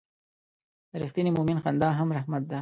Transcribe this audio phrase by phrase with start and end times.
[0.89, 2.59] د رښتیني مؤمن خندا هم رحمت ده.